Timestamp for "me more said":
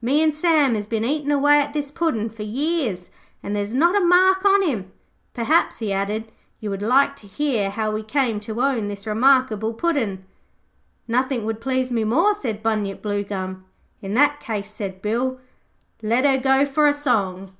11.92-12.62